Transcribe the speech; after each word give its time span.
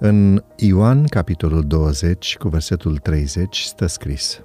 În 0.00 0.44
Ioan, 0.56 1.04
capitolul 1.04 1.62
20, 1.66 2.36
cu 2.36 2.48
versetul 2.48 2.96
30, 2.96 3.60
stă 3.60 3.86
scris 3.86 4.40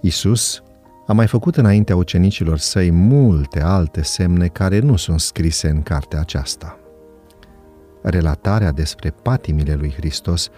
Iisus 0.00 0.62
a 1.06 1.12
mai 1.12 1.26
făcut 1.26 1.56
înaintea 1.56 1.96
ucenicilor 1.96 2.58
săi 2.58 2.90
multe 2.90 3.62
alte 3.62 4.02
semne 4.02 4.46
care 4.46 4.78
nu 4.78 4.96
sunt 4.96 5.20
scrise 5.20 5.68
în 5.68 5.82
cartea 5.82 6.20
aceasta. 6.20 6.78
Relatarea 8.02 8.72
despre 8.72 9.10
patimile 9.22 9.74
lui 9.74 9.92
Hristos 9.96 10.48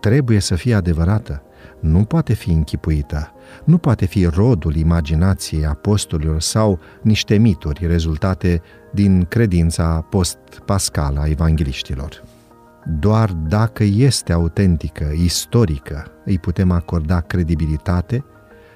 trebuie 0.00 0.40
să 0.40 0.54
fie 0.54 0.74
adevărată, 0.74 1.42
nu 1.80 2.04
poate 2.04 2.32
fi 2.32 2.50
închipuită, 2.50 3.32
nu 3.64 3.78
poate 3.78 4.06
fi 4.06 4.24
rodul 4.24 4.76
imaginației 4.76 5.66
apostolilor 5.66 6.40
sau 6.40 6.78
niște 7.02 7.36
mituri 7.36 7.86
rezultate 7.86 8.62
din 8.92 9.24
credința 9.24 10.06
post-pascală 10.10 11.20
a 11.20 11.28
evangeliștilor. 11.28 12.22
Doar 12.90 13.32
dacă 13.32 13.84
este 13.84 14.32
autentică, 14.32 15.12
istorică, 15.16 16.06
îi 16.24 16.38
putem 16.38 16.70
acorda 16.70 17.20
credibilitate 17.20 18.24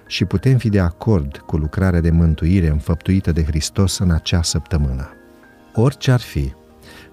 și 0.06 0.24
putem 0.24 0.58
fi 0.58 0.68
de 0.68 0.80
acord 0.80 1.36
cu 1.36 1.56
lucrarea 1.56 2.00
de 2.00 2.10
mântuire 2.10 2.68
înfăptuită 2.68 3.32
de 3.32 3.44
Hristos 3.44 3.98
în 3.98 4.10
acea 4.10 4.42
săptămână. 4.42 5.08
Orice 5.74 6.10
ar 6.10 6.20
fi, 6.20 6.52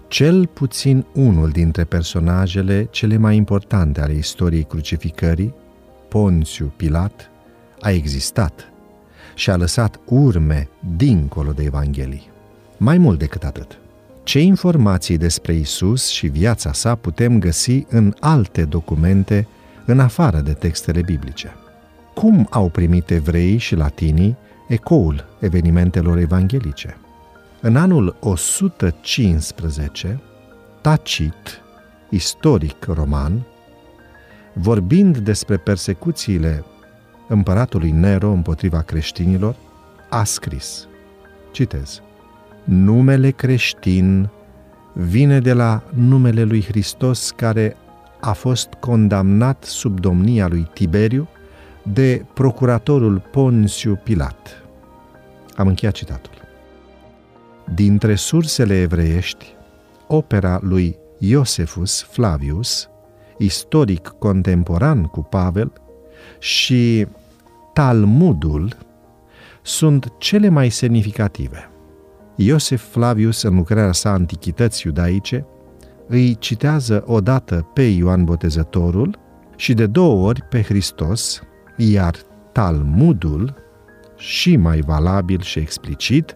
cel 0.08 0.46
puțin 0.48 1.06
unul 1.14 1.50
dintre 1.50 1.84
personajele 1.84 2.88
cele 2.92 3.18
mai 3.18 3.36
importante 3.36 4.02
ale 4.02 4.14
istoriei 4.14 4.64
crucificării, 4.64 5.54
Ponțiu 6.10 6.74
Pilat, 6.76 7.30
a 7.82 7.90
existat 7.90 8.72
și 9.36 9.50
a 9.50 9.56
lăsat 9.56 10.00
urme 10.06 10.70
dincolo 10.96 11.52
de 11.52 11.64
Evanghelii. 11.64 12.30
Mai 12.78 12.98
mult 12.98 13.20
decât 13.20 13.44
atât, 13.44 13.80
ce 14.30 14.40
informații 14.40 15.18
despre 15.18 15.54
Isus 15.54 16.08
și 16.08 16.28
viața 16.28 16.74
sa 16.74 16.96
putem 16.96 17.40
găsi 17.40 17.86
în 17.90 18.14
alte 18.20 18.66
documente 18.66 19.48
în 19.86 20.00
afară 20.00 20.40
de 20.40 20.54
textele 20.54 21.02
biblice? 21.02 21.56
Cum 22.14 22.48
au 22.50 22.70
primit 22.70 23.10
evreii 23.10 23.58
și 23.58 23.76
latinii 23.76 24.38
ecoul 24.68 25.26
evenimentelor 25.40 26.18
evanghelice? 26.18 26.98
În 27.62 27.76
anul 27.76 28.16
115, 28.20 30.20
Tacit, 30.82 31.62
istoric 32.10 32.86
roman, 32.86 33.46
vorbind 34.54 35.18
despre 35.18 35.58
persecuțiile 35.58 36.64
împăratului 37.28 37.92
Nero 37.92 38.32
împotriva 38.32 38.82
creștinilor, 38.82 39.56
a 40.10 40.24
scris, 40.24 40.88
citez, 41.52 42.02
Numele 42.70 43.30
creștin 43.32 44.30
vine 44.94 45.40
de 45.40 45.54
la 45.54 45.84
numele 45.94 46.44
lui 46.44 46.64
Hristos 46.64 47.32
care 47.32 47.76
a 48.20 48.34
fost 48.34 48.74
condamnat 48.80 49.64
sub 49.64 50.00
domnia 50.00 50.48
lui 50.48 50.70
Tiberiu 50.74 51.28
de 51.84 52.26
procuratorul 52.34 53.22
Ponțiu 53.32 54.00
Pilat. 54.04 54.64
Am 55.56 55.68
încheiat 55.68 55.94
citatul. 55.94 56.34
Dintre 57.74 58.16
sursele 58.16 58.82
evreiești, 58.82 59.56
opera 60.08 60.60
lui 60.62 60.98
Iosefus 61.20 62.02
Flavius, 62.02 62.90
istoric 63.38 64.08
contemporan 64.08 65.04
cu 65.04 65.22
Pavel, 65.22 65.72
și 66.40 67.08
Talmudul 67.74 68.76
sunt 69.62 70.14
cele 70.18 70.50
mai 70.50 70.70
semnificative. 70.70 71.70
Iosef 72.42 72.92
Flavius, 72.92 73.42
în 73.42 73.56
lucrarea 73.56 73.92
sa 73.92 74.12
Antichități 74.12 74.86
iudaice, 74.86 75.46
îi 76.08 76.36
citează 76.36 77.04
odată 77.06 77.70
pe 77.74 77.82
Ioan 77.82 78.24
Botezătorul 78.24 79.20
și 79.56 79.74
de 79.74 79.86
două 79.86 80.28
ori 80.28 80.42
pe 80.42 80.62
Hristos, 80.62 81.42
iar 81.78 82.16
Talmudul, 82.52 83.54
și 84.18 84.56
mai 84.56 84.80
valabil 84.80 85.42
și 85.42 85.60
explicit, 85.60 86.36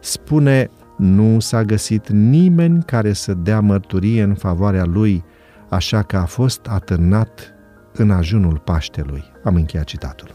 spune 0.00 0.70
nu 0.96 1.40
s-a 1.40 1.62
găsit 1.62 2.08
nimeni 2.08 2.82
care 2.82 3.12
să 3.12 3.34
dea 3.34 3.60
mărturie 3.60 4.22
în 4.22 4.34
favoarea 4.34 4.84
lui, 4.84 5.24
așa 5.68 6.02
că 6.02 6.16
a 6.16 6.24
fost 6.24 6.66
atârnat 6.66 7.54
în 7.92 8.10
ajunul 8.10 8.58
Paștelui. 8.58 9.24
Am 9.44 9.54
încheiat 9.54 9.84
citatul. 9.84 10.34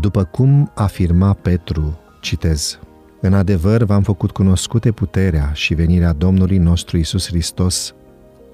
După 0.00 0.24
cum 0.24 0.70
afirma 0.74 1.32
Petru, 1.32 1.98
citez, 2.20 2.78
În 3.20 3.34
adevăr 3.34 3.82
v-am 3.82 4.02
făcut 4.02 4.30
cunoscute 4.30 4.92
puterea 4.92 5.50
și 5.52 5.74
venirea 5.74 6.12
Domnului 6.12 6.58
nostru 6.58 6.96
Isus 6.96 7.26
Hristos, 7.26 7.94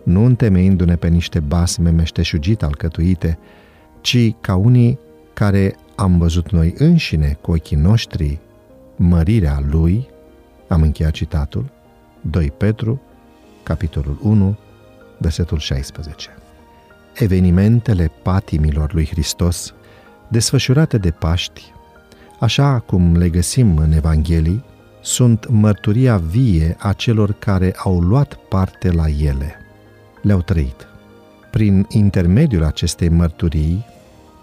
nu 0.05 0.25
întemeindu-ne 0.25 0.97
pe 0.97 1.09
niște 1.09 1.41
basme 1.41 1.91
meșteșugit 1.91 2.63
alcătuite, 2.63 3.39
ci 4.01 4.35
ca 4.41 4.55
unii 4.55 4.99
care 5.35 5.77
am 5.97 6.19
văzut 6.19 6.51
noi 6.51 6.75
înșine 6.79 7.39
cu 7.41 7.51
ochii 7.51 7.77
noștri 7.77 8.41
mărirea 8.97 9.63
Lui, 9.71 10.09
am 10.69 10.83
încheiat 10.83 11.13
citatul, 11.13 11.71
2 12.21 12.51
Petru, 12.51 13.01
capitolul 13.63 14.19
1, 14.23 14.57
versetul 15.19 15.59
16. 15.59 16.29
Evenimentele 17.15 18.11
patimilor 18.23 18.93
lui 18.95 19.07
Hristos, 19.07 19.75
desfășurate 20.29 20.99
de 20.99 21.11
Paști, 21.11 21.73
așa 22.45 22.79
cum 22.79 23.17
le 23.17 23.29
găsim 23.29 23.77
în 23.77 23.93
Evanghelii, 23.93 24.65
sunt 25.01 25.49
mărturia 25.49 26.17
vie 26.17 26.77
a 26.79 26.93
celor 26.93 27.33
care 27.33 27.75
au 27.77 28.01
luat 28.01 28.35
parte 28.49 28.91
la 28.91 29.09
ele. 29.09 29.57
Le-au 30.23 30.41
trăit. 30.41 30.87
Prin 31.51 31.87
intermediul 31.89 32.65
acestei 32.65 33.09
mărturii, 33.09 33.85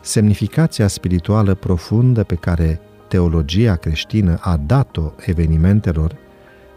semnificația 0.01 0.87
spirituală 0.87 1.53
profundă 1.53 2.23
pe 2.23 2.35
care 2.35 2.79
teologia 3.07 3.75
creștină 3.75 4.37
a 4.39 4.59
dat-o 4.65 5.11
evenimentelor 5.25 6.15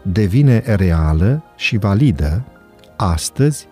devine 0.01 0.63
reală 0.65 1.43
și 1.55 1.77
validă 1.77 2.43
astăzi 2.95 3.67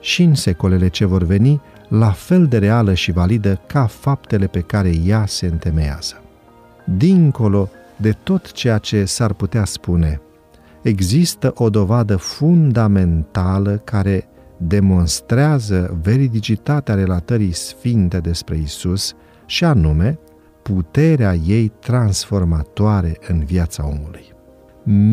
și 0.00 0.22
în 0.22 0.34
secolele 0.34 0.88
ce 0.88 1.04
vor 1.04 1.22
veni, 1.22 1.60
la 1.88 2.10
fel 2.10 2.46
de 2.46 2.58
reală 2.58 2.94
și 2.94 3.12
validă 3.12 3.60
ca 3.66 3.86
faptele 3.86 4.46
pe 4.46 4.60
care 4.60 4.92
ea 5.04 5.26
se 5.26 5.46
întemeiază. 5.46 6.20
Dincolo 6.86 7.68
de 7.96 8.12
tot 8.22 8.52
ceea 8.52 8.78
ce 8.78 9.04
s-ar 9.04 9.32
putea 9.32 9.64
spune, 9.64 10.20
există 10.82 11.52
o 11.56 11.70
dovadă 11.70 12.16
fundamentală 12.16 13.80
care 13.84 14.28
demonstrează 14.56 15.98
veridicitatea 16.02 16.94
relatării 16.94 17.52
sfinte 17.52 18.18
despre 18.18 18.56
Isus 18.56 19.14
și 19.46 19.64
anume 19.64 20.18
puterea 20.62 21.34
ei 21.34 21.72
transformatoare 21.80 23.18
în 23.28 23.44
viața 23.44 23.86
omului. 23.86 24.34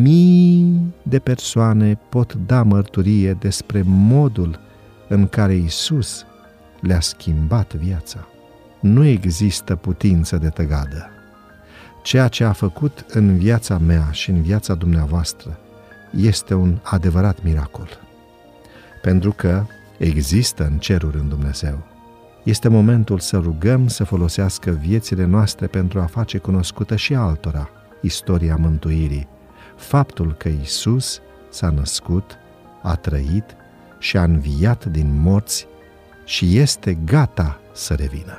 Mii 0.02 0.94
de 1.02 1.18
persoane 1.18 1.98
pot 2.08 2.34
da 2.34 2.62
mărturie 2.62 3.32
despre 3.32 3.82
modul 3.86 4.60
în 5.08 5.26
care 5.26 5.54
Isus 5.54 6.26
le-a 6.80 7.00
schimbat 7.00 7.74
viața. 7.74 8.28
Nu 8.80 9.04
există 9.04 9.76
putință 9.76 10.36
de 10.36 10.48
tăgadă. 10.48 11.13
Ceea 12.04 12.28
ce 12.28 12.44
a 12.44 12.52
făcut 12.52 13.04
în 13.08 13.38
viața 13.38 13.78
mea 13.78 14.08
și 14.10 14.30
în 14.30 14.42
viața 14.42 14.74
dumneavoastră 14.74 15.58
este 16.16 16.54
un 16.54 16.78
adevărat 16.82 17.42
miracol. 17.42 17.88
Pentru 19.02 19.32
că 19.32 19.64
există 19.98 20.64
în 20.64 20.78
ceruri 20.78 21.18
în 21.18 21.28
Dumnezeu. 21.28 21.86
Este 22.42 22.68
momentul 22.68 23.18
să 23.18 23.38
rugăm 23.38 23.88
să 23.88 24.04
folosească 24.04 24.70
viețile 24.70 25.24
noastre 25.24 25.66
pentru 25.66 26.00
a 26.00 26.04
face 26.04 26.38
cunoscută 26.38 26.96
și 26.96 27.14
altora 27.14 27.68
istoria 28.02 28.56
mântuirii, 28.56 29.28
faptul 29.76 30.34
că 30.34 30.48
Isus 30.48 31.20
s-a 31.50 31.70
născut, 31.70 32.38
a 32.82 32.94
trăit 32.94 33.56
și 33.98 34.16
a 34.16 34.22
înviat 34.22 34.84
din 34.84 35.20
morți 35.20 35.66
și 36.24 36.58
este 36.58 36.98
gata 37.04 37.60
să 37.72 37.94
revină. 37.94 38.38